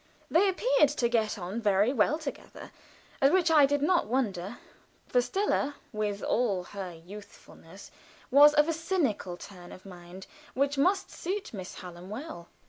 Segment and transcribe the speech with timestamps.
[0.31, 2.71] They appeared to get on very well together,
[3.21, 4.57] at which I did not wonder;
[5.05, 7.91] for Stella, with all her youthfulness,
[8.31, 10.25] was of a cynical turn of mind,
[10.55, 12.49] which must suit Miss Hallam well.